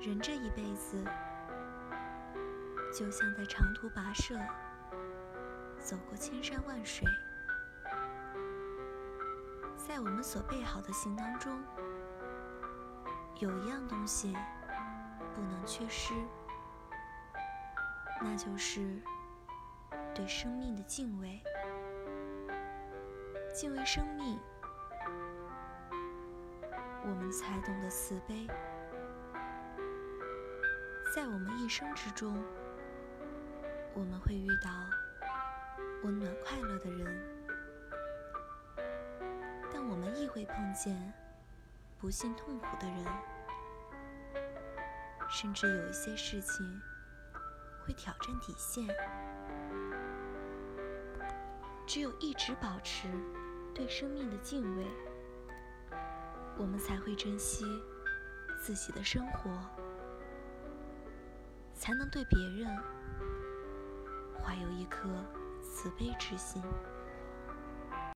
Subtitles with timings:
[0.00, 1.04] 人这一辈子，
[2.90, 4.34] 就像在长途跋涉，
[5.78, 7.06] 走过千山万水，
[9.76, 11.62] 在我们所备好的行囊中，
[13.40, 14.34] 有一样东西
[15.34, 16.14] 不能缺失，
[18.22, 19.02] 那就是
[20.14, 21.42] 对生命的敬畏。
[23.52, 24.40] 敬畏生命，
[27.02, 28.48] 我们才懂得慈悲。
[31.12, 32.40] 在我们一生之中，
[33.94, 34.70] 我们会遇到
[36.04, 37.20] 温暖快乐的人，
[39.72, 41.12] 但我们亦会碰见
[41.98, 43.04] 不幸痛苦的人，
[45.28, 46.80] 甚至有一些事情
[47.84, 48.86] 会挑战底线。
[51.88, 53.08] 只有一直保持
[53.74, 54.86] 对生命的敬畏，
[56.56, 57.64] 我们才会珍惜
[58.60, 59.50] 自己的生活。
[61.90, 62.68] 才能对别人
[64.32, 65.08] 怀有一颗
[65.60, 66.62] 慈悲之心。